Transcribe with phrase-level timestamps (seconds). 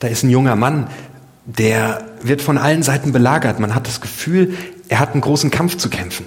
[0.00, 0.88] Da ist ein junger Mann,
[1.44, 3.60] der wird von allen Seiten belagert.
[3.60, 4.56] Man hat das Gefühl,
[4.88, 6.26] er hat einen großen Kampf zu kämpfen.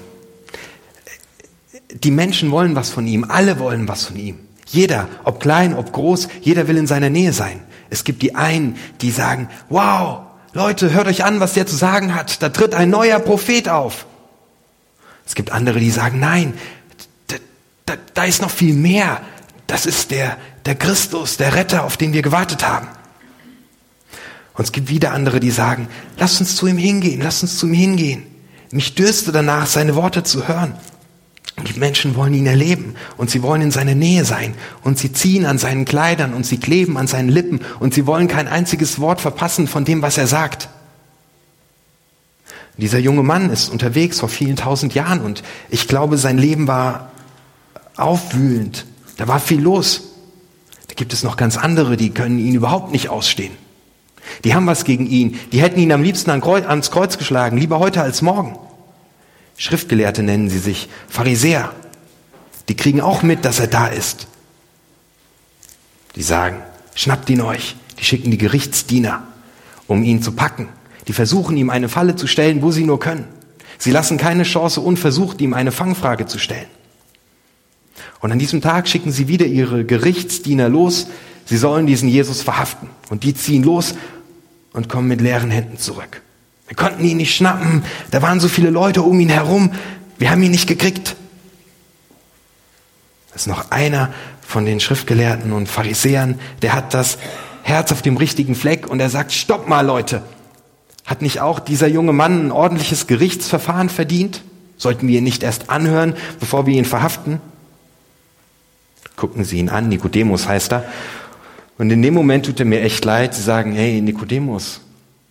[1.92, 4.40] Die Menschen wollen was von ihm, alle wollen was von ihm.
[4.66, 7.62] Jeder, ob klein, ob groß, jeder will in seiner Nähe sein.
[7.90, 10.22] Es gibt die einen, die sagen, wow,
[10.54, 12.42] Leute, hört euch an, was der zu sagen hat.
[12.42, 14.06] Da tritt ein neuer Prophet auf.
[15.26, 16.54] Es gibt andere, die sagen, nein,
[17.28, 17.36] da,
[17.86, 19.22] da, da ist noch viel mehr.
[19.68, 22.88] Das ist der, der Christus, der Retter, auf den wir gewartet haben.
[24.60, 25.88] Und es gibt wieder andere, die sagen,
[26.18, 28.24] lass uns zu ihm hingehen, lass uns zu ihm hingehen.
[28.72, 30.74] Mich dürste danach, seine Worte zu hören.
[31.56, 34.54] Und die Menschen wollen ihn erleben und sie wollen in seiner Nähe sein
[34.84, 38.28] und sie ziehen an seinen Kleidern und sie kleben an seinen Lippen und sie wollen
[38.28, 40.68] kein einziges Wort verpassen von dem, was er sagt.
[42.76, 47.14] Dieser junge Mann ist unterwegs vor vielen tausend Jahren und ich glaube, sein Leben war
[47.96, 48.86] aufwühlend.
[49.16, 50.02] Da war viel los.
[50.90, 53.69] Da gibt es noch ganz andere, die können ihn überhaupt nicht ausstehen.
[54.44, 55.40] Die haben was gegen ihn.
[55.52, 58.58] Die hätten ihn am liebsten ans Kreuz geschlagen, lieber heute als morgen.
[59.58, 61.74] Schriftgelehrte nennen sie sich, Pharisäer.
[62.70, 64.28] Die kriegen auch mit, dass er da ist.
[66.16, 66.62] Die sagen,
[66.96, 67.76] schnappt ihn euch.
[68.00, 69.24] Die schicken die Gerichtsdiener,
[69.88, 70.70] um ihn zu packen.
[71.08, 73.28] Die versuchen ihm eine Falle zu stellen, wo sie nur können.
[73.78, 76.68] Sie lassen keine Chance unversucht, ihm eine Fangfrage zu stellen.
[78.22, 81.08] Und an diesem Tag schicken sie wieder ihre Gerichtsdiener los.
[81.46, 82.90] Sie sollen diesen Jesus verhaften.
[83.10, 83.96] Und die ziehen los
[84.74, 86.22] und kommen mit leeren Händen zurück.
[86.68, 87.84] Wir konnten ihn nicht schnappen.
[88.12, 89.72] Da waren so viele Leute um ihn herum.
[90.18, 91.16] Wir haben ihn nicht gekriegt.
[93.34, 97.20] Das ist noch einer von den Schriftgelehrten und Pharisäern, der hat das
[97.62, 100.24] Herz auf dem richtigen Fleck und er sagt, stopp mal Leute.
[101.06, 104.42] Hat nicht auch dieser junge Mann ein ordentliches Gerichtsverfahren verdient?
[104.78, 107.42] Sollten wir ihn nicht erst anhören, bevor wir ihn verhaften?
[109.16, 110.86] Gucken Sie ihn an, Nikodemus heißt er.
[111.80, 113.34] Und in dem Moment tut er mir echt leid.
[113.34, 114.82] Sie sagen, hey Nikodemus,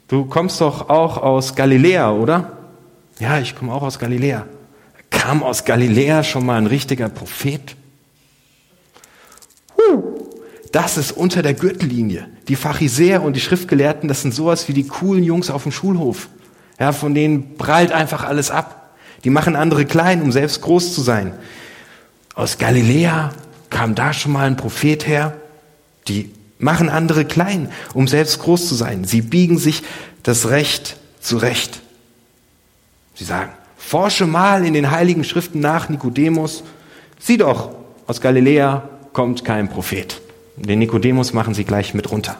[0.08, 2.52] Du kommst doch auch aus Galiläa, oder?
[3.18, 4.46] Ja, ich komme auch aus Galiläa.
[5.10, 7.76] Kam aus Galiläa schon mal ein richtiger Prophet?
[10.72, 12.26] Das ist unter der Gürtellinie.
[12.48, 16.28] Die Pharisäer und die Schriftgelehrten, das sind sowas wie die coolen Jungs auf dem Schulhof.
[16.80, 18.96] Ja, von denen prallt einfach alles ab.
[19.24, 21.34] Die machen andere klein, um selbst groß zu sein.
[22.34, 23.32] Aus Galiläa
[23.68, 25.36] kam da schon mal ein Prophet her.
[26.06, 29.04] Die machen andere klein, um selbst groß zu sein.
[29.04, 29.82] Sie biegen sich
[30.22, 31.80] das Recht zurecht.
[33.14, 36.64] Sie sagen, forsche mal in den heiligen Schriften nach, Nikodemus.
[37.18, 37.70] Sieh doch,
[38.06, 40.20] aus Galiläa kommt kein Prophet.
[40.56, 42.36] Den Nikodemus machen sie gleich mit runter.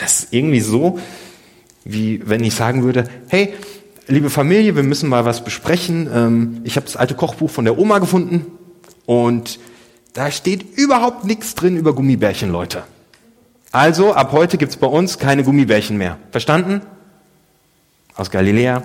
[0.00, 0.98] Das ist irgendwie so,
[1.84, 3.54] wie wenn ich sagen würde, hey,
[4.06, 6.08] liebe Familie, wir müssen mal was besprechen.
[6.12, 8.46] Ähm, ich habe das alte Kochbuch von der Oma gefunden
[9.06, 9.58] und
[10.12, 12.84] da steht überhaupt nichts drin über Gummibärchen, Leute.
[13.74, 16.16] Also, ab heute gibt's bei uns keine Gummibärchen mehr.
[16.30, 16.80] Verstanden?
[18.14, 18.84] Aus Galiläa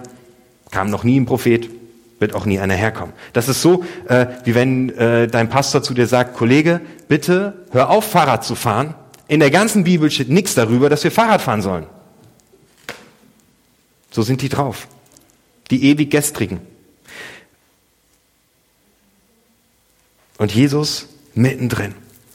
[0.71, 1.69] kam noch nie ein Prophet,
[2.17, 3.13] wird auch nie einer herkommen.
[3.33, 7.91] Das ist so, äh, wie wenn äh, dein Pastor zu dir sagt, Kollege, bitte hör
[7.91, 8.95] auf, Fahrrad zu fahren.
[9.27, 11.85] In der ganzen Bibel steht nichts darüber, dass wir Fahrrad fahren sollen.
[14.09, 14.87] So sind die drauf.
[15.69, 16.61] Die ewig gestrigen.
[20.39, 21.93] Und Jesus mittendrin.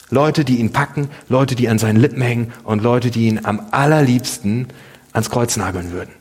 [0.09, 3.67] Leute, die ihn packen, Leute, die an seinen Lippen hängen und Leute, die ihn am
[3.71, 4.67] allerliebsten
[5.13, 6.13] ans Kreuz nageln würden.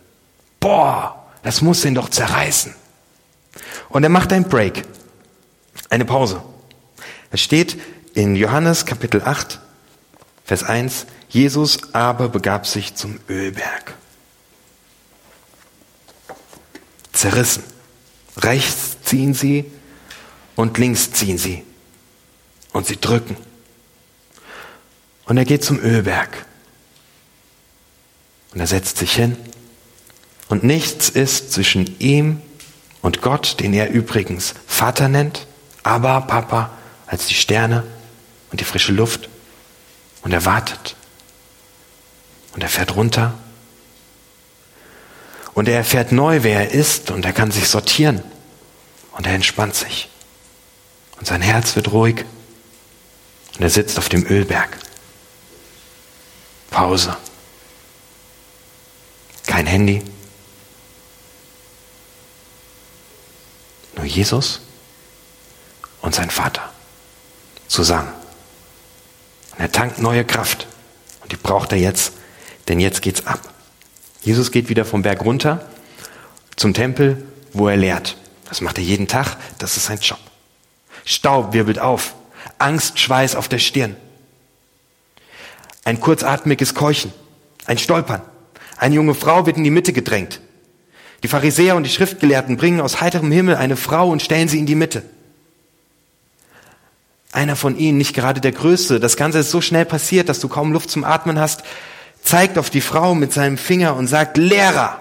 [0.60, 2.74] Boah, das muss ihn doch zerreißen.
[3.90, 4.84] Und er macht einen Break,
[5.90, 6.42] eine Pause.
[7.30, 7.78] Es steht
[8.14, 9.60] in Johannes Kapitel 8,
[10.44, 13.94] Vers 1, Jesus aber begab sich zum Ölberg.
[17.12, 17.62] Zerrissen.
[18.36, 19.64] Rechts ziehen sie
[20.56, 21.62] und links ziehen sie.
[22.72, 23.36] Und sie drücken.
[25.26, 26.44] Und er geht zum Ölberg.
[28.52, 29.36] Und er setzt sich hin.
[30.48, 32.40] Und nichts ist zwischen ihm
[33.02, 35.46] und Gott, den er übrigens Vater nennt,
[35.82, 36.70] aber Papa
[37.06, 37.84] als die Sterne
[38.50, 39.28] und die frische Luft.
[40.22, 40.96] Und er wartet.
[42.54, 43.34] Und er fährt runter.
[45.54, 47.10] Und er erfährt neu, wer er ist.
[47.10, 48.22] Und er kann sich sortieren.
[49.12, 50.08] Und er entspannt sich.
[51.18, 52.24] Und sein Herz wird ruhig.
[53.56, 54.76] Und er sitzt auf dem Ölberg.
[56.74, 57.16] Pause.
[59.46, 60.02] Kein Handy.
[63.94, 64.60] Nur Jesus
[66.02, 66.72] und sein Vater
[67.68, 68.12] zusammen.
[69.52, 70.66] Und er tankt neue Kraft.
[71.22, 72.14] Und die braucht er jetzt,
[72.66, 73.38] denn jetzt geht's ab.
[74.22, 75.64] Jesus geht wieder vom Berg runter
[76.56, 78.16] zum Tempel, wo er lehrt.
[78.48, 80.18] Das macht er jeden Tag, das ist sein Job.
[81.04, 82.16] Staub wirbelt auf,
[82.58, 83.96] Angst, Schweiß auf der Stirn.
[85.84, 87.12] Ein kurzatmiges Keuchen.
[87.66, 88.22] Ein Stolpern.
[88.76, 90.40] Eine junge Frau wird in die Mitte gedrängt.
[91.22, 94.66] Die Pharisäer und die Schriftgelehrten bringen aus heiterem Himmel eine Frau und stellen sie in
[94.66, 95.02] die Mitte.
[97.32, 100.48] Einer von ihnen, nicht gerade der Größte, das Ganze ist so schnell passiert, dass du
[100.48, 101.62] kaum Luft zum Atmen hast,
[102.22, 105.00] zeigt auf die Frau mit seinem Finger und sagt, Lehrer,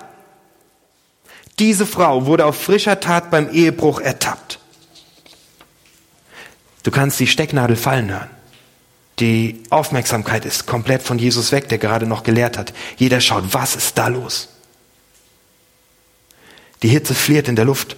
[1.59, 4.59] diese Frau wurde auf frischer Tat beim Ehebruch ertappt.
[6.83, 8.29] Du kannst die Stecknadel fallen hören.
[9.19, 12.73] Die Aufmerksamkeit ist komplett von Jesus weg, der gerade noch gelehrt hat.
[12.97, 14.49] Jeder schaut, was ist da los?
[16.81, 17.95] Die Hitze fliert in der Luft.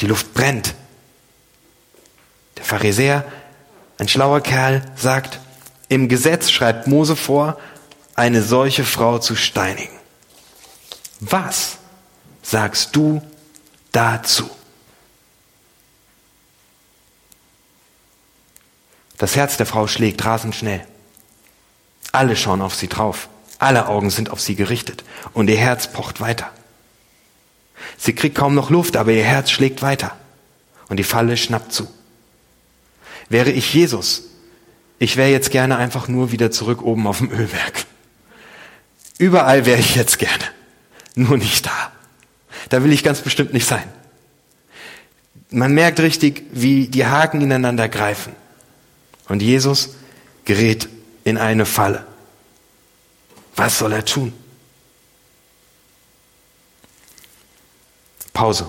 [0.00, 0.74] Die Luft brennt.
[2.56, 3.24] Der Pharisäer,
[3.98, 5.40] ein schlauer Kerl, sagt,
[5.88, 7.58] im Gesetz schreibt Mose vor,
[8.14, 9.96] eine solche Frau zu steinigen.
[11.20, 11.78] Was
[12.42, 13.22] sagst du
[13.92, 14.50] dazu?
[19.18, 20.84] Das Herz der Frau schlägt rasend schnell.
[22.12, 23.28] Alle schauen auf sie drauf.
[23.58, 25.04] Alle Augen sind auf sie gerichtet.
[25.32, 26.50] Und ihr Herz pocht weiter.
[27.96, 30.16] Sie kriegt kaum noch Luft, aber ihr Herz schlägt weiter.
[30.88, 31.88] Und die Falle schnappt zu.
[33.28, 34.24] Wäre ich Jesus,
[34.98, 37.84] ich wäre jetzt gerne einfach nur wieder zurück oben auf dem Ölberg.
[39.18, 40.44] Überall wäre ich jetzt gerne.
[41.14, 41.92] Nur nicht da.
[42.68, 43.84] Da will ich ganz bestimmt nicht sein.
[45.50, 48.32] Man merkt richtig, wie die Haken ineinander greifen.
[49.28, 49.90] Und Jesus
[50.44, 50.88] gerät
[51.24, 52.06] in eine Falle.
[53.56, 54.32] Was soll er tun?
[58.32, 58.68] Pause.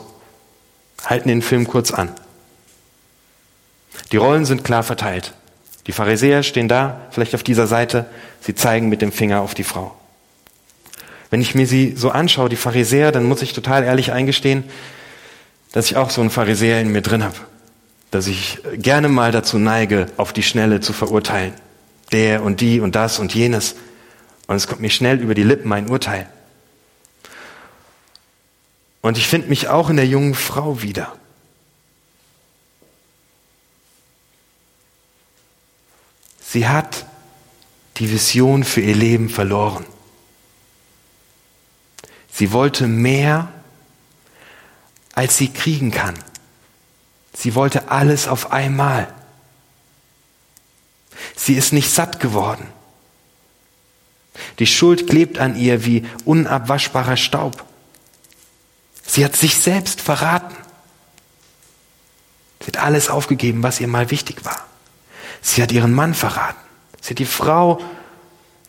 [1.06, 2.11] Halten den Film kurz an.
[4.11, 5.33] Die Rollen sind klar verteilt.
[5.88, 8.05] Die Pharisäer stehen da, vielleicht auf dieser Seite,
[8.41, 9.95] sie zeigen mit dem Finger auf die Frau.
[11.29, 14.63] Wenn ich mir sie so anschaue, die Pharisäer, dann muss ich total ehrlich eingestehen,
[15.71, 17.38] dass ich auch so einen Pharisäer in mir drin habe
[18.11, 21.53] dass ich gerne mal dazu neige, auf die Schnelle zu verurteilen.
[22.11, 23.75] Der und die und das und jenes.
[24.47, 26.27] Und es kommt mir schnell über die Lippen ein Urteil.
[29.01, 31.15] Und ich finde mich auch in der jungen Frau wieder.
[36.41, 37.05] Sie hat
[37.97, 39.85] die Vision für ihr Leben verloren.
[42.31, 43.51] Sie wollte mehr,
[45.13, 46.17] als sie kriegen kann.
[47.39, 49.07] Sie wollte alles auf einmal.
[51.38, 52.68] Sie ist nicht satt geworden.
[54.59, 57.63] Die Schuld klebt an ihr wie unabwaschbarer Staub.
[59.06, 60.53] Sie hat sich selbst verraten.
[62.59, 64.65] Sie hat alles aufgegeben, was ihr mal wichtig war.
[65.41, 66.59] Sie hat ihren Mann verraten.
[67.00, 67.80] Sie hat die Frau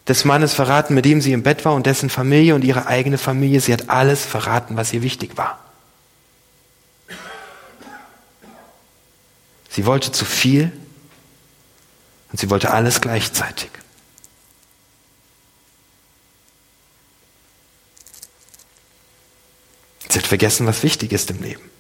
[0.06, 3.19] des Mannes verraten, mit dem sie im Bett war und dessen Familie und ihre eigene
[3.19, 3.61] Familie.
[3.61, 5.58] Sie hat alles verraten, was ihr wichtig war.
[9.70, 10.72] Sie wollte zu viel
[12.32, 13.70] und sie wollte alles gleichzeitig.
[20.08, 21.70] Sie hat vergessen, was wichtig ist im Leben.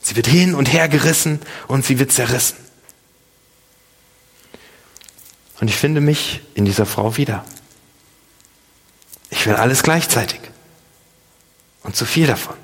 [0.00, 2.56] Sie wird hin und her gerissen und sie wird zerrissen.
[5.60, 7.44] Und ich finde mich in dieser Frau wieder.
[9.28, 10.40] Ich will alles gleichzeitig
[11.84, 12.56] und zu viel davon.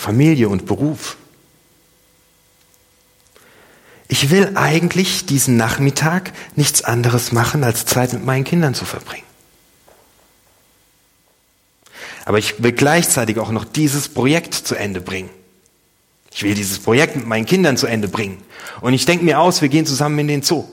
[0.00, 1.18] Familie und Beruf.
[4.08, 9.26] Ich will eigentlich diesen Nachmittag nichts anderes machen, als Zeit mit meinen Kindern zu verbringen.
[12.24, 15.28] Aber ich will gleichzeitig auch noch dieses Projekt zu Ende bringen.
[16.32, 18.42] Ich will dieses Projekt mit meinen Kindern zu Ende bringen.
[18.80, 20.64] Und ich denke mir aus, wir gehen zusammen in den Zoo.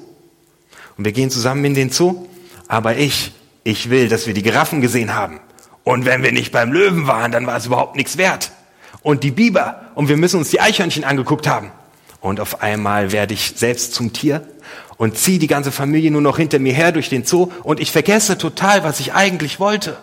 [0.97, 2.27] Und wir gehen zusammen in den Zoo,
[2.69, 3.33] aber ich,
[3.65, 5.41] ich will, dass wir die Giraffen gesehen haben.
[5.83, 8.51] Und wenn wir nicht beim Löwen waren, dann war es überhaupt nichts wert
[9.01, 11.71] und die Biber und wir müssen uns die Eichhörnchen angeguckt haben.
[12.19, 14.47] Und auf einmal werde ich selbst zum Tier
[14.97, 17.91] und ziehe die ganze Familie nur noch hinter mir her durch den Zoo und ich
[17.91, 19.97] vergesse total, was ich eigentlich wollte.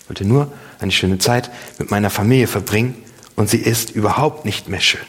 [0.00, 2.96] Ich wollte nur eine schöne Zeit mit meiner Familie verbringen
[3.36, 5.00] und sie ist überhaupt nicht mehr schön.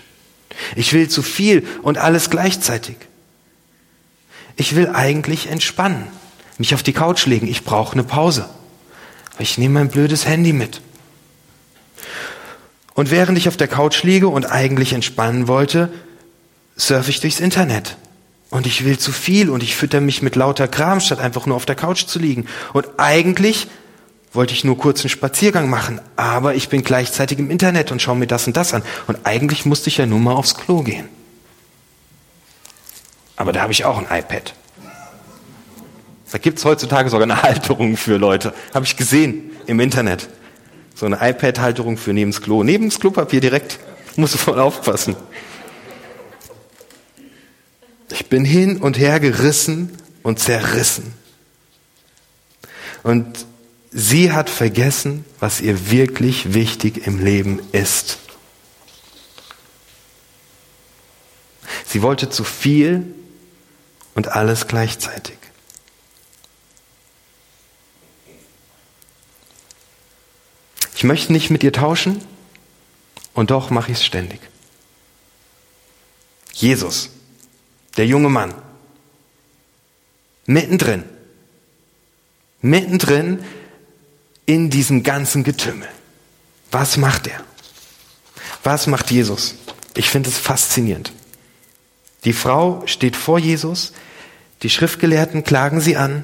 [0.75, 2.95] Ich will zu viel und alles gleichzeitig.
[4.55, 6.07] Ich will eigentlich entspannen,
[6.57, 7.47] mich auf die Couch legen.
[7.47, 8.47] Ich brauche eine Pause.
[9.33, 10.81] Aber ich nehme mein blödes Handy mit.
[12.93, 15.91] Und während ich auf der Couch liege und eigentlich entspannen wollte,
[16.75, 17.97] surfe ich durchs Internet.
[18.49, 21.55] Und ich will zu viel und ich fütter mich mit lauter Kram, statt einfach nur
[21.55, 22.45] auf der Couch zu liegen.
[22.71, 23.67] Und eigentlich
[24.31, 28.15] wollte ich nur kurz einen Spaziergang machen, aber ich bin gleichzeitig im Internet und schaue
[28.15, 28.83] mir das und das an.
[29.07, 31.09] Und eigentlich musste ich ja nur mal aufs Klo gehen.
[33.35, 34.53] Aber da habe ich auch ein iPad.
[36.31, 38.53] Da gibt's heutzutage sogar eine Halterung für Leute.
[38.73, 40.29] Habe ich gesehen im Internet.
[40.95, 42.63] So eine iPad-Halterung für neben's Klo.
[42.63, 43.79] Neben's Klopapier direkt.
[44.15, 45.15] Musst du voll aufpassen.
[48.11, 51.13] Ich bin hin und her gerissen und zerrissen.
[53.01, 53.45] Und
[53.91, 58.19] sie hat vergessen, was ihr wirklich wichtig im Leben ist.
[61.85, 63.13] Sie wollte zu viel
[64.15, 65.37] und alles gleichzeitig.
[71.03, 72.21] Ich möchte nicht mit ihr tauschen
[73.33, 74.39] und doch mache ich es ständig.
[76.53, 77.09] Jesus,
[77.97, 78.53] der junge Mann,
[80.45, 81.03] mittendrin,
[82.61, 83.43] mittendrin
[84.45, 85.89] in diesem ganzen Getümmel.
[86.71, 87.43] Was macht er?
[88.63, 89.55] Was macht Jesus?
[89.95, 91.11] Ich finde es faszinierend.
[92.23, 93.91] Die Frau steht vor Jesus,
[94.61, 96.23] die Schriftgelehrten klagen sie an,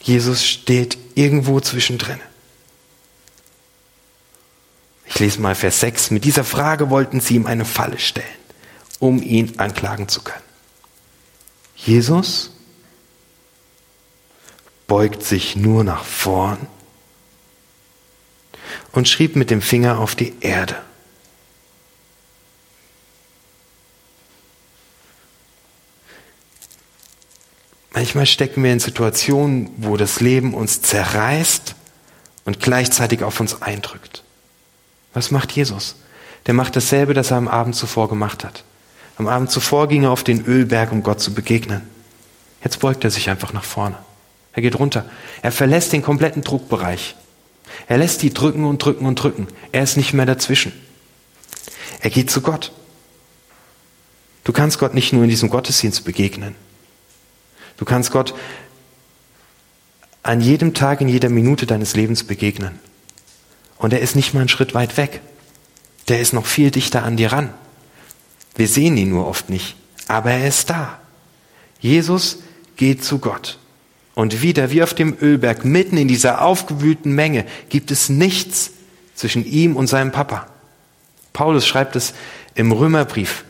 [0.00, 2.20] Jesus steht irgendwo zwischendrin.
[5.12, 6.10] Ich lese mal Vers 6.
[6.10, 8.26] Mit dieser Frage wollten sie ihm eine Falle stellen,
[8.98, 10.42] um ihn anklagen zu können.
[11.76, 12.50] Jesus
[14.86, 16.66] beugt sich nur nach vorn
[18.92, 20.80] und schrieb mit dem Finger auf die Erde.
[27.92, 31.74] Manchmal stecken wir in Situationen, wo das Leben uns zerreißt
[32.46, 34.21] und gleichzeitig auf uns eindrückt.
[35.14, 35.96] Was macht Jesus?
[36.46, 38.64] Der macht dasselbe, das er am Abend zuvor gemacht hat.
[39.18, 41.82] Am Abend zuvor ging er auf den Ölberg, um Gott zu begegnen.
[42.64, 43.96] Jetzt beugt er sich einfach nach vorne.
[44.52, 45.04] Er geht runter.
[45.42, 47.16] Er verlässt den kompletten Druckbereich.
[47.86, 49.48] Er lässt die drücken und drücken und drücken.
[49.72, 50.72] Er ist nicht mehr dazwischen.
[52.00, 52.72] Er geht zu Gott.
[54.44, 56.54] Du kannst Gott nicht nur in diesem Gottesdienst begegnen.
[57.76, 58.34] Du kannst Gott
[60.22, 62.78] an jedem Tag, in jeder Minute deines Lebens begegnen.
[63.82, 65.20] Und er ist nicht mal einen Schritt weit weg.
[66.06, 67.52] Der ist noch viel dichter an dir ran.
[68.54, 69.74] Wir sehen ihn nur oft nicht,
[70.06, 71.00] aber er ist da.
[71.80, 72.38] Jesus
[72.76, 73.58] geht zu Gott.
[74.14, 78.70] Und wieder, wie auf dem Ölberg, mitten in dieser aufgewühlten Menge, gibt es nichts
[79.16, 80.46] zwischen ihm und seinem Papa.
[81.32, 82.14] Paulus schreibt es
[82.54, 83.42] im Römerbrief.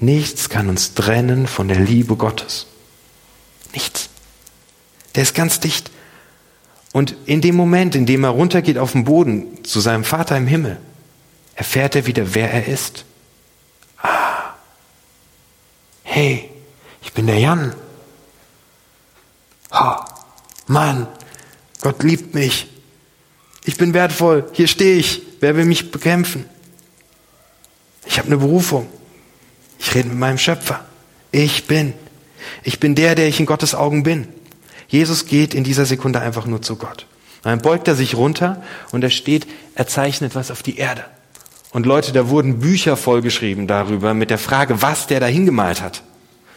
[0.00, 2.66] Nichts kann uns trennen von der Liebe Gottes.
[3.74, 4.08] Nichts.
[5.14, 5.90] Der ist ganz dicht.
[6.96, 10.46] Und in dem Moment, in dem er runtergeht auf den Boden zu seinem Vater im
[10.46, 10.78] Himmel,
[11.54, 13.04] erfährt er wieder, wer er ist.
[13.98, 14.54] Ah,
[16.04, 16.48] hey,
[17.02, 17.74] ich bin der Jan.
[19.70, 20.06] Ha,
[20.68, 21.06] Mann,
[21.82, 22.66] Gott liebt mich.
[23.66, 24.48] Ich bin wertvoll.
[24.54, 25.20] Hier stehe ich.
[25.40, 26.46] Wer will mich bekämpfen?
[28.06, 28.88] Ich habe eine Berufung.
[29.78, 30.82] Ich rede mit meinem Schöpfer.
[31.30, 31.92] Ich bin.
[32.62, 34.28] Ich bin der, der ich in Gottes Augen bin.
[34.88, 37.06] Jesus geht in dieser Sekunde einfach nur zu Gott.
[37.42, 38.62] Dann beugt er sich runter
[38.92, 41.04] und er steht, er zeichnet was auf die Erde.
[41.70, 46.02] Und Leute, da wurden Bücher vollgeschrieben darüber mit der Frage, was der da hingemalt hat.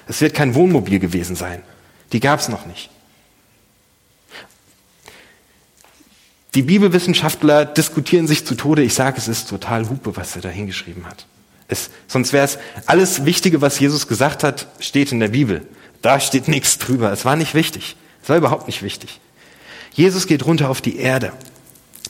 [0.07, 1.61] Es wird kein Wohnmobil gewesen sein.
[2.11, 2.89] Die gab es noch nicht.
[6.55, 8.81] Die Bibelwissenschaftler diskutieren sich zu Tode.
[8.81, 11.27] Ich sage, es ist total Hupe, was er da hingeschrieben hat.
[11.67, 12.57] Es, sonst wäre es
[12.87, 15.67] alles Wichtige, was Jesus gesagt hat, steht in der Bibel.
[16.01, 17.11] Da steht nichts drüber.
[17.11, 17.95] Es war nicht wichtig.
[18.21, 19.19] Das war überhaupt nicht wichtig.
[19.93, 21.33] Jesus geht runter auf die Erde.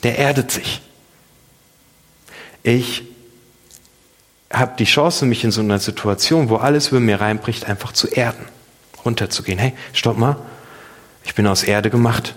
[0.02, 0.80] Der erdet sich.
[2.62, 3.02] Ich
[4.52, 8.08] habe die Chance, mich in so einer Situation, wo alles über mir reinbricht, einfach zu
[8.08, 8.44] erden.
[9.04, 9.58] Runterzugehen.
[9.58, 10.36] Hey, stopp mal.
[11.24, 12.34] Ich bin aus Erde gemacht.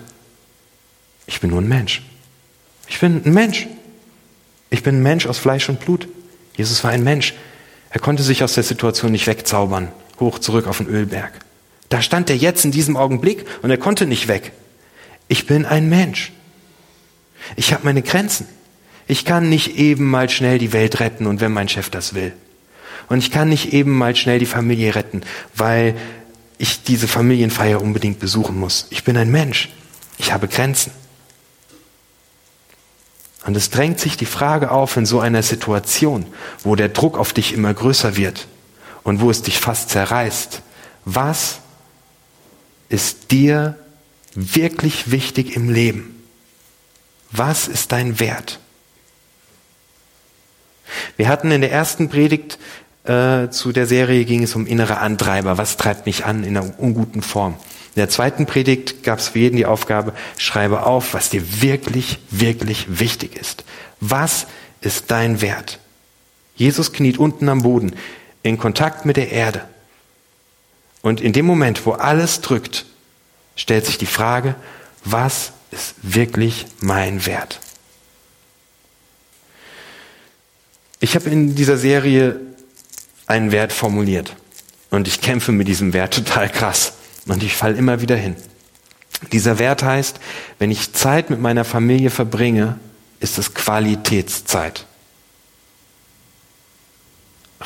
[1.25, 2.03] Ich bin nur ein Mensch.
[2.87, 3.67] Ich bin ein Mensch.
[4.69, 6.07] Ich bin ein Mensch aus Fleisch und Blut.
[6.55, 7.33] Jesus war ein Mensch.
[7.89, 9.91] Er konnte sich aus der Situation nicht wegzaubern.
[10.19, 11.33] Hoch zurück auf den Ölberg.
[11.93, 14.51] Da stand er jetzt in diesem Augenblick und er konnte nicht weg.
[15.27, 16.31] Ich bin ein Mensch.
[17.55, 18.47] Ich habe meine Grenzen.
[19.05, 22.33] Ich kann nicht eben mal schnell die Welt retten und wenn mein Chef das will.
[23.09, 25.21] Und ich kann nicht eben mal schnell die Familie retten,
[25.55, 25.95] weil
[26.57, 28.87] ich diese Familienfeier unbedingt besuchen muss.
[28.89, 29.69] Ich bin ein Mensch.
[30.17, 30.91] Ich habe Grenzen.
[33.45, 36.25] Und es drängt sich die Frage auf in so einer Situation,
[36.63, 38.47] wo der Druck auf dich immer größer wird
[39.03, 40.63] und wo es dich fast zerreißt.
[41.05, 41.59] Was
[42.93, 43.75] ist dir
[44.35, 46.23] wirklich wichtig im Leben?
[47.31, 48.59] Was ist dein Wert?
[51.17, 52.59] Wir hatten in der ersten Predigt
[53.05, 55.57] äh, zu der Serie ging es um innere Antreiber.
[55.57, 57.55] Was treibt mich an in einer unguten Form?
[57.95, 62.19] In der zweiten Predigt gab es für jeden die Aufgabe, schreibe auf, was dir wirklich,
[62.29, 63.63] wirklich wichtig ist.
[64.01, 64.45] Was
[64.81, 65.79] ist dein Wert?
[66.55, 67.95] Jesus kniet unten am Boden,
[68.43, 69.67] in Kontakt mit der Erde.
[71.03, 72.85] Und in dem Moment, wo alles drückt,
[73.55, 74.55] stellt sich die Frage,
[75.03, 77.59] was ist wirklich mein Wert?
[81.01, 82.39] Ich habe in dieser Serie
[83.27, 84.35] einen Wert formuliert.
[84.91, 86.93] Und ich kämpfe mit diesem Wert total krass.
[87.25, 88.37] Und ich falle immer wieder hin.
[89.33, 90.19] Dieser Wert heißt,
[90.59, 92.79] wenn ich Zeit mit meiner Familie verbringe,
[93.19, 94.85] ist es Qualitätszeit.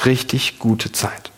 [0.06, 1.32] Richtig gute Zeit.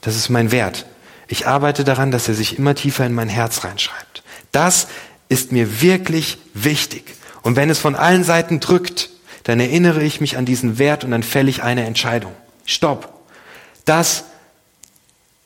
[0.00, 0.86] Das ist mein Wert.
[1.28, 4.22] Ich arbeite daran, dass er sich immer tiefer in mein Herz reinschreibt.
[4.52, 4.86] Das
[5.28, 7.14] ist mir wirklich wichtig.
[7.42, 9.10] Und wenn es von allen Seiten drückt,
[9.44, 12.32] dann erinnere ich mich an diesen Wert und dann fälle ich eine Entscheidung.
[12.64, 13.12] Stopp.
[13.84, 14.24] Das,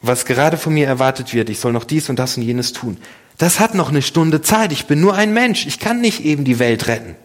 [0.01, 2.97] was gerade von mir erwartet wird, ich soll noch dies und das und jenes tun,
[3.37, 4.73] das hat noch eine Stunde Zeit.
[4.73, 5.67] Ich bin nur ein Mensch.
[5.67, 7.17] Ich kann nicht eben die Welt retten.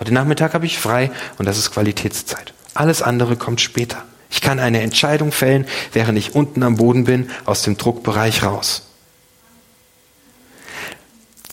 [0.00, 2.54] Heute Nachmittag habe ich frei und das ist Qualitätszeit.
[2.74, 4.04] Alles andere kommt später.
[4.30, 8.82] Ich kann eine Entscheidung fällen, während ich unten am Boden bin, aus dem Druckbereich raus.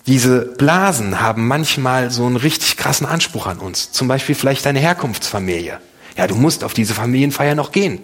[0.08, 3.91] Diese Blasen haben manchmal so einen richtig krassen Anspruch an uns.
[3.91, 5.79] Zum Beispiel vielleicht deine Herkunftsfamilie.
[6.15, 8.01] Ja, du musst auf diese Familienfeier noch gehen.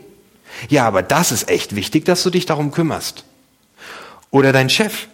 [0.67, 3.23] Ja, aber das ist echt wichtig, dass du dich darum kümmerst.
[4.31, 5.07] Oder dein Chef,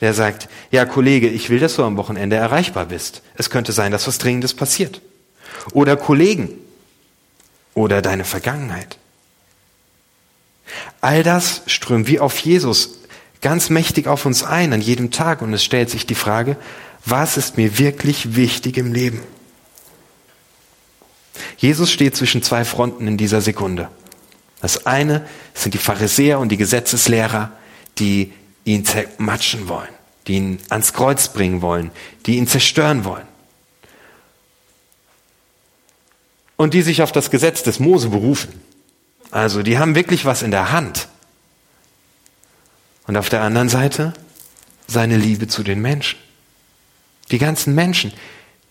[0.00, 3.22] der sagt, ja Kollege, ich will, dass du am Wochenende erreichbar bist.
[3.36, 5.00] Es könnte sein, dass was Dringendes passiert.
[5.72, 6.50] Oder Kollegen.
[7.76, 8.96] Oder deine Vergangenheit.
[11.02, 13.00] All das strömt wie auf Jesus
[13.42, 16.56] ganz mächtig auf uns ein an jedem Tag und es stellt sich die Frage,
[17.04, 19.20] was ist mir wirklich wichtig im Leben?
[21.58, 23.90] Jesus steht zwischen zwei Fronten in dieser Sekunde.
[24.62, 27.52] Das eine sind die Pharisäer und die Gesetzeslehrer,
[27.98, 28.32] die
[28.64, 29.92] ihn zermatschen wollen,
[30.26, 31.90] die ihn ans Kreuz bringen wollen,
[32.24, 33.26] die ihn zerstören wollen.
[36.56, 38.60] Und die sich auf das Gesetz des Mose berufen.
[39.30, 41.08] Also die haben wirklich was in der Hand.
[43.06, 44.14] Und auf der anderen Seite
[44.86, 46.18] seine Liebe zu den Menschen.
[47.30, 48.12] Die ganzen Menschen,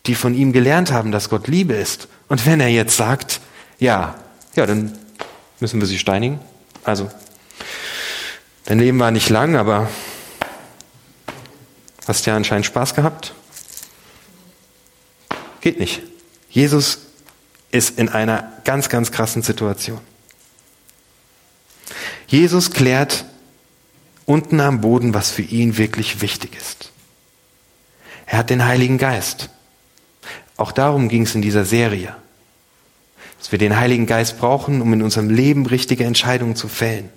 [0.05, 2.07] die von ihm gelernt haben, dass Gott Liebe ist.
[2.27, 3.41] Und wenn er jetzt sagt,
[3.79, 4.15] ja,
[4.55, 4.97] ja, dann
[5.59, 6.39] müssen wir sie steinigen.
[6.83, 7.09] Also
[8.65, 9.87] Dein Leben war nicht lang, aber
[12.07, 13.35] hast ja anscheinend Spaß gehabt?
[15.61, 16.01] Geht nicht.
[16.49, 16.97] Jesus
[17.75, 19.99] ist in einer ganz, ganz krassen Situation.
[22.27, 23.25] Jesus klärt
[24.25, 26.91] unten am Boden, was für ihn wirklich wichtig ist.
[28.25, 29.49] Er hat den Heiligen Geist.
[30.57, 32.15] Auch darum ging es in dieser Serie.
[33.37, 37.09] Dass wir den Heiligen Geist brauchen, um in unserem Leben richtige Entscheidungen zu fällen.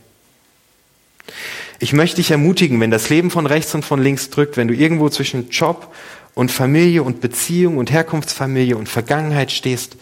[1.79, 4.75] Ich möchte dich ermutigen, wenn das Leben von rechts und von links drückt, wenn du
[4.75, 5.94] irgendwo zwischen Job
[6.35, 9.97] und Familie und Beziehung und Herkunftsfamilie und Vergangenheit stehst,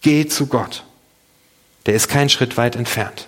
[0.00, 0.84] geh zu Gott.
[1.86, 3.26] Der ist kein Schritt weit entfernt.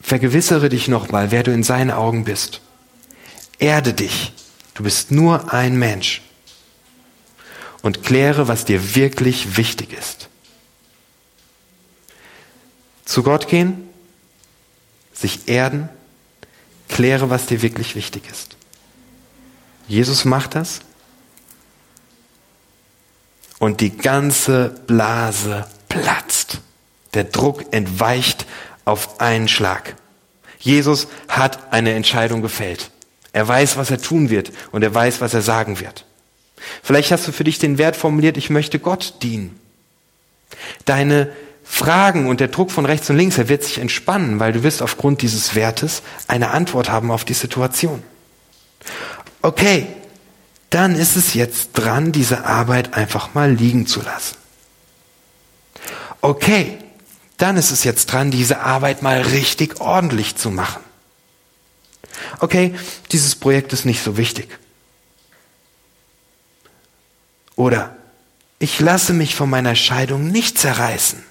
[0.00, 2.60] Vergewissere dich nochmal, wer du in seinen Augen bist.
[3.58, 4.32] Erde dich.
[4.74, 6.22] Du bist nur ein Mensch.
[7.82, 10.28] Und kläre, was dir wirklich wichtig ist.
[13.04, 13.88] Zu Gott gehen,
[15.12, 15.88] sich erden,
[16.88, 18.56] kläre, was dir wirklich wichtig ist.
[19.88, 20.80] Jesus macht das
[23.58, 26.60] und die ganze Blase platzt.
[27.14, 28.46] Der Druck entweicht
[28.84, 29.96] auf einen Schlag.
[30.58, 32.90] Jesus hat eine Entscheidung gefällt.
[33.32, 36.04] Er weiß, was er tun wird und er weiß, was er sagen wird.
[36.82, 39.60] Vielleicht hast du für dich den Wert formuliert, ich möchte Gott dienen.
[40.84, 41.30] Deine
[41.62, 44.82] Fragen und der Druck von rechts und links, er wird sich entspannen, weil du wirst
[44.82, 48.02] aufgrund dieses Wertes eine Antwort haben auf die Situation.
[49.42, 49.86] Okay,
[50.70, 54.36] dann ist es jetzt dran, diese Arbeit einfach mal liegen zu lassen.
[56.20, 56.78] Okay,
[57.36, 60.82] dann ist es jetzt dran, diese Arbeit mal richtig ordentlich zu machen.
[62.40, 62.74] Okay,
[63.12, 64.58] dieses Projekt ist nicht so wichtig.
[67.54, 67.96] Oder
[68.58, 71.22] ich lasse mich von meiner Scheidung nicht zerreißen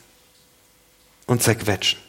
[1.26, 2.00] und zerquetschen,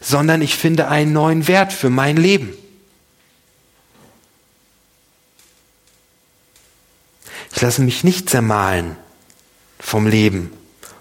[0.00, 2.54] sondern ich finde einen neuen Wert für mein Leben.
[7.54, 8.96] Ich lasse mich nicht zermahlen
[9.78, 10.52] vom Leben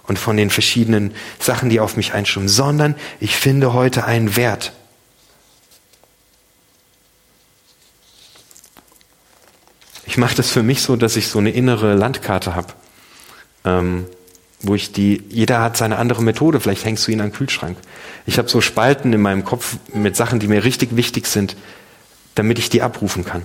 [0.03, 4.73] und von den verschiedenen Sachen, die auf mich einströmen, sondern ich finde heute einen Wert.
[10.05, 12.73] Ich mache das für mich so, dass ich so eine innere Landkarte habe.
[13.63, 14.05] Ähm,
[14.63, 17.77] wo ich die, jeder hat seine andere Methode, vielleicht hängst du ihn an den Kühlschrank.
[18.25, 21.55] Ich habe so Spalten in meinem Kopf mit Sachen, die mir richtig wichtig sind,
[22.35, 23.43] damit ich die abrufen kann.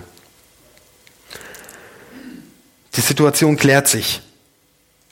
[2.97, 4.21] Die Situation klärt sich.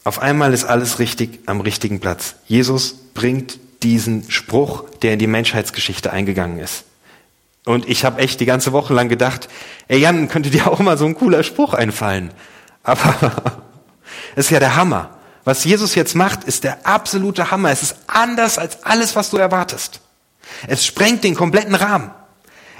[0.03, 2.35] Auf einmal ist alles richtig am richtigen Platz.
[2.47, 6.83] Jesus bringt diesen Spruch, der in die Menschheitsgeschichte eingegangen ist.
[7.63, 9.49] Und ich habe echt die ganze Woche lang gedacht,
[9.87, 12.31] ey Jan, könnte dir auch mal so ein cooler Spruch einfallen.
[12.83, 13.61] Aber
[14.35, 15.11] es ist ja der Hammer.
[15.43, 17.69] Was Jesus jetzt macht, ist der absolute Hammer.
[17.69, 19.99] Es ist anders als alles, was du erwartest.
[20.67, 22.11] Es sprengt den kompletten Rahmen.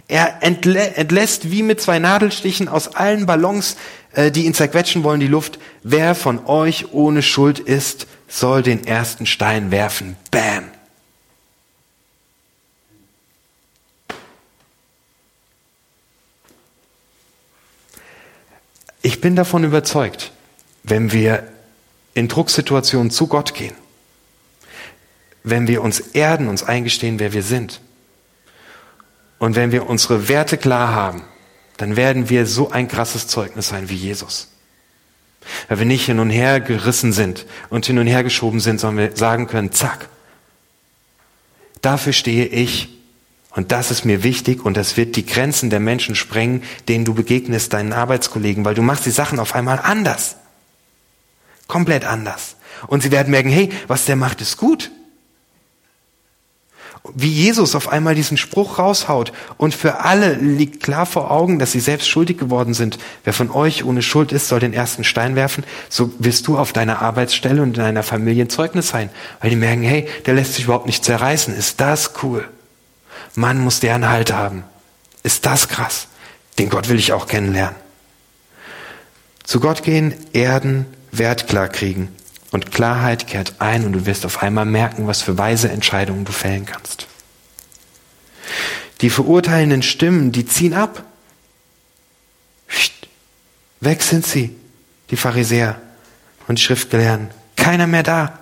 [0.07, 3.75] Er entlä entlässt wie mit zwei Nadelstichen aus allen Ballons,
[4.13, 5.59] äh, die ihn zerquetschen wollen, die Luft.
[5.83, 10.15] Wer von euch ohne Schuld ist, soll den ersten Stein werfen.
[10.31, 10.65] Bam.
[19.01, 20.31] Ich bin davon überzeugt,
[20.83, 21.47] wenn wir
[22.15, 23.75] in Drucksituationen zu Gott gehen,
[25.43, 27.81] wenn wir uns erden, uns eingestehen, wer wir sind,
[29.39, 31.23] und wenn wir unsere Werte klar haben,
[31.77, 34.49] dann werden wir so ein krasses Zeugnis sein wie Jesus.
[35.67, 39.09] Weil wir nicht hin und her gerissen sind und hin und her geschoben sind, sondern
[39.09, 40.09] wir sagen können, zack,
[41.81, 42.89] dafür stehe ich
[43.51, 47.13] und das ist mir wichtig und das wird die Grenzen der Menschen sprengen, denen du
[47.13, 50.37] begegnest, deinen Arbeitskollegen, weil du machst die Sachen auf einmal anders.
[51.67, 52.55] Komplett anders.
[52.87, 54.91] Und sie werden merken, hey, was der macht, ist gut.
[57.13, 61.71] Wie Jesus auf einmal diesen Spruch raushaut und für alle liegt klar vor Augen, dass
[61.71, 62.97] sie selbst schuldig geworden sind.
[63.23, 65.63] Wer von euch ohne Schuld ist, soll den ersten Stein werfen.
[65.89, 69.55] So wirst du auf deiner Arbeitsstelle und in deiner Familie ein Zeugnis sein, weil die
[69.55, 71.55] merken, hey, der lässt sich überhaupt nicht zerreißen.
[71.55, 72.47] Ist das cool?
[73.35, 74.63] Mann muss der einen Halt haben.
[75.23, 76.07] Ist das krass?
[76.57, 77.75] Den Gott will ich auch kennenlernen.
[79.43, 82.09] Zu Gott gehen, erden, Wert klar kriegen.
[82.55, 86.31] Und Klarheit kehrt ein und du wirst auf einmal merken, was für weise Entscheidungen du
[86.31, 87.05] fällen kannst.
[89.01, 91.03] Die verurteilenden Stimmen, die ziehen ab.
[93.81, 94.55] Weg sind sie,
[95.09, 95.81] die Pharisäer
[96.47, 97.27] und Schriftgelehrten.
[97.57, 98.39] Keiner mehr da.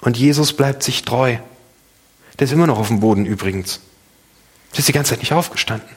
[0.00, 1.36] Und Jesus bleibt sich treu.
[2.38, 3.80] Der ist immer noch auf dem Boden übrigens.
[4.72, 5.90] Der ist die ganze Zeit nicht aufgestanden.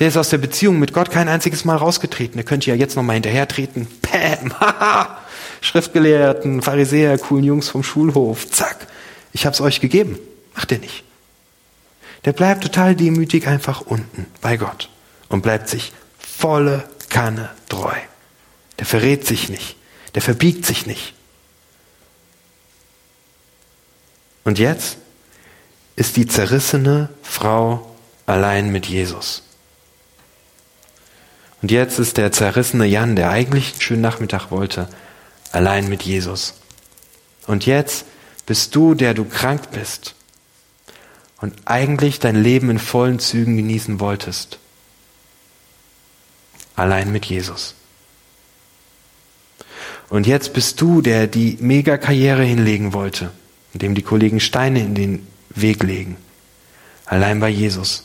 [0.00, 2.38] Der ist aus der Beziehung mit Gott kein einziges Mal rausgetreten.
[2.38, 3.86] Der könnte ja jetzt noch mal hinterher treten.
[4.02, 5.21] Pam, haha.
[5.62, 8.50] Schriftgelehrten, Pharisäer, coolen Jungs vom Schulhof.
[8.50, 8.88] Zack.
[9.32, 10.18] Ich hab's euch gegeben.
[10.54, 11.04] Macht er nicht.
[12.26, 14.90] Der bleibt total demütig einfach unten bei Gott
[15.28, 17.96] und bleibt sich volle Kanne treu.
[18.78, 19.76] Der verrät sich nicht.
[20.14, 21.14] Der verbiegt sich nicht.
[24.44, 24.98] Und jetzt
[25.94, 27.94] ist die zerrissene Frau
[28.26, 29.44] allein mit Jesus.
[31.60, 34.88] Und jetzt ist der zerrissene Jan, der eigentlich einen schönen Nachmittag wollte,
[35.52, 36.54] allein mit Jesus.
[37.46, 38.06] Und jetzt
[38.46, 40.14] bist du, der du krank bist
[41.40, 44.58] und eigentlich dein Leben in vollen Zügen genießen wolltest,
[46.74, 47.74] allein mit Jesus.
[50.08, 53.30] Und jetzt bist du, der die Mega-Karriere hinlegen wollte,
[53.72, 56.16] indem die Kollegen Steine in den Weg legen.
[57.06, 58.04] Allein bei Jesus.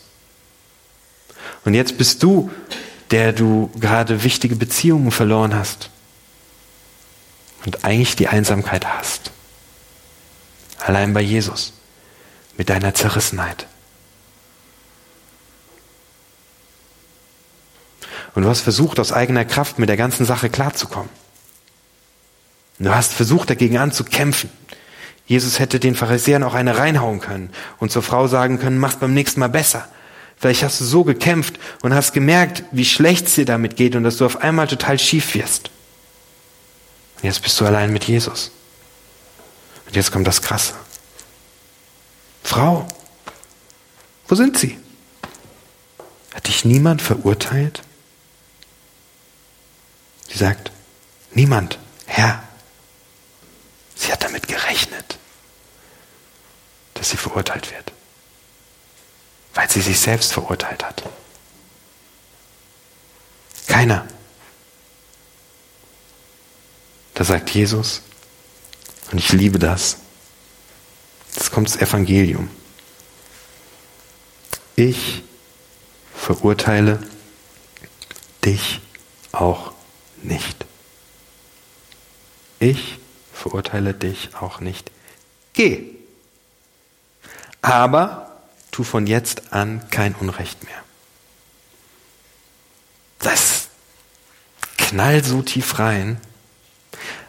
[1.66, 2.50] Und jetzt bist du,
[3.12, 5.90] der du gerade wichtige Beziehungen verloren hast
[7.68, 9.32] und eigentlich die Einsamkeit hast.
[10.80, 11.74] Allein bei Jesus.
[12.56, 13.68] Mit deiner Zerrissenheit.
[18.34, 21.10] Und du hast versucht, aus eigener Kraft mit der ganzen Sache klarzukommen.
[22.80, 24.50] Du hast versucht, dagegen anzukämpfen.
[25.26, 27.50] Jesus hätte den Pharisäern auch eine reinhauen können
[27.80, 29.90] und zur Frau sagen können, mach's beim nächsten Mal besser.
[30.38, 34.06] Vielleicht hast du so gekämpft und hast gemerkt, wie schlecht es dir damit geht und
[34.06, 35.70] dass du auf einmal total schief wirst.
[37.18, 38.52] Und jetzt bist du allein mit Jesus.
[39.86, 40.74] Und jetzt kommt das Krasse.
[42.44, 42.88] Frau,
[44.28, 44.80] wo sind sie?
[46.34, 47.82] Hat dich niemand verurteilt?
[50.30, 50.72] Sie sagt,
[51.32, 52.44] niemand, Herr.
[53.96, 55.18] Sie hat damit gerechnet,
[56.94, 57.92] dass sie verurteilt wird,
[59.56, 61.04] weil sie sich selbst verurteilt hat.
[63.68, 64.08] Keiner.
[67.18, 68.04] Da sagt Jesus,
[69.12, 69.98] und ich liebe das,
[71.34, 72.48] jetzt kommt das Evangelium.
[74.76, 75.24] Ich
[76.16, 77.00] verurteile
[78.46, 78.82] dich
[79.32, 79.74] auch
[80.22, 80.64] nicht.
[82.60, 83.00] Ich
[83.34, 84.92] verurteile dich auch nicht.
[85.54, 85.96] Geh.
[87.64, 90.84] Aber tu von jetzt an kein Unrecht mehr.
[93.18, 93.70] Das
[94.78, 96.22] knallt so tief rein,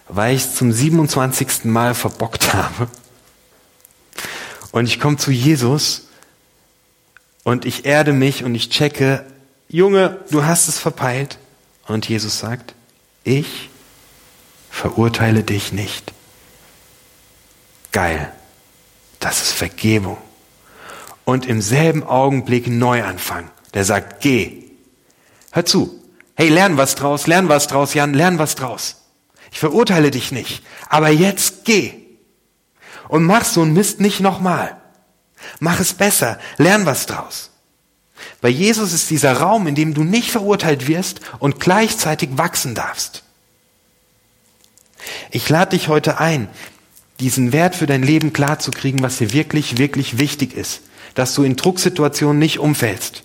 [0.09, 1.65] weil ich es zum 27.
[1.65, 2.89] Mal verbockt habe.
[4.73, 6.09] Und ich komme zu Jesus
[7.45, 9.25] und ich erde mich und ich checke,
[9.69, 11.39] Junge, du hast es verpeilt.
[11.87, 12.75] Und Jesus sagt,
[13.25, 13.71] ich
[14.71, 16.13] verurteile dich nicht.
[17.93, 18.33] Geil.
[19.21, 20.19] Das ist Vergebung.
[21.25, 23.51] Und im selben Augenblick Neuanfang.
[23.75, 24.65] Der sagt, geh.
[25.51, 26.03] Hör zu.
[26.35, 28.98] Hey, lern was draus, lern was draus, Jan, lern was draus.
[29.51, 30.63] Ich verurteile dich nicht.
[30.89, 31.95] Aber jetzt geh.
[33.09, 34.77] Und mach so einen Mist nicht nochmal.
[35.61, 36.39] Mach es besser.
[36.57, 37.51] Lern was draus.
[38.41, 43.23] Bei Jesus ist dieser Raum, in dem du nicht verurteilt wirst und gleichzeitig wachsen darfst.
[45.31, 46.49] Ich lade dich heute ein,
[47.21, 50.83] diesen Wert für dein Leben klar zu kriegen, was dir wirklich, wirklich wichtig ist.
[51.15, 53.23] Dass du in Drucksituationen nicht umfällst.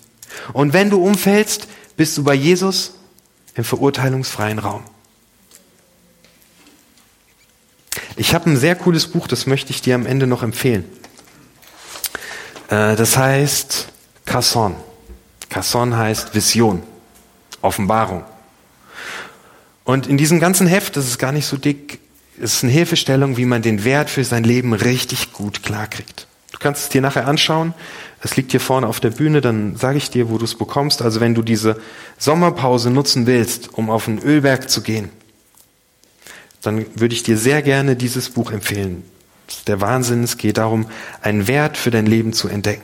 [0.54, 2.96] Und wenn du umfällst, bist du bei Jesus
[3.56, 4.84] im verurteilungsfreien Raum.
[8.16, 10.86] Ich habe ein sehr cooles Buch, das möchte ich dir am Ende noch empfehlen.
[12.70, 13.88] Äh, das heißt
[14.26, 14.76] Casson.
[15.50, 16.84] Casson heißt Vision,
[17.62, 18.24] Offenbarung.
[19.84, 22.00] Und in diesem ganzen Heft, das ist gar nicht so dick,
[22.38, 26.28] ist eine Hilfestellung, wie man den Wert für sein Leben richtig gut klarkriegt.
[26.52, 27.74] Du kannst es dir nachher anschauen.
[28.22, 31.02] Es liegt hier vorne auf der Bühne, dann sage ich dir, wo du es bekommst.
[31.02, 31.80] Also wenn du diese
[32.18, 35.10] Sommerpause nutzen willst, um auf den Ölberg zu gehen,
[36.64, 39.04] dann würde ich dir sehr gerne dieses Buch empfehlen.
[39.68, 40.88] Der Wahnsinn, es geht darum,
[41.22, 42.84] einen Wert für dein Leben zu entdecken.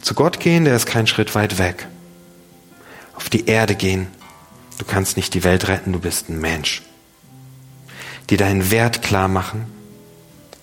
[0.00, 1.86] Zu Gott gehen, der ist kein Schritt weit weg.
[3.14, 4.08] Auf die Erde gehen.
[4.78, 6.82] Du kannst nicht die Welt retten, du bist ein Mensch.
[8.30, 9.66] Die deinen Wert klar machen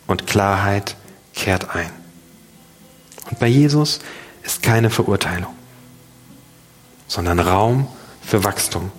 [0.08, 0.95] und Klarheit
[1.34, 1.89] kehrt ein.
[3.30, 3.99] Und bei Jesus
[4.43, 5.54] ist keine Verurteilung,
[7.09, 7.87] sondern Raum
[8.21, 8.89] für Wachstum.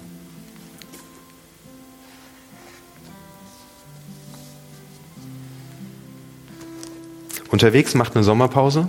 [7.51, 8.89] Unterwegs macht eine Sommerpause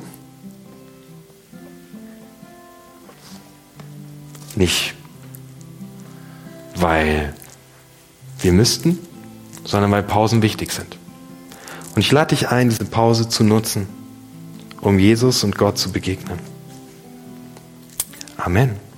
[4.55, 4.93] Nicht,
[6.75, 7.33] weil
[8.41, 8.99] wir müssten,
[9.63, 10.97] sondern weil Pausen wichtig sind.
[11.95, 13.87] Und ich lade dich ein, diese Pause zu nutzen,
[14.81, 16.37] um Jesus und Gott zu begegnen.
[18.37, 18.90] Amen.